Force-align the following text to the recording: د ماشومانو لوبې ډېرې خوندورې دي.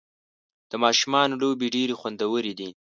د 0.69 0.71
ماشومانو 0.83 1.39
لوبې 1.41 1.67
ډېرې 1.75 1.95
خوندورې 1.99 2.53
دي. 2.59 2.69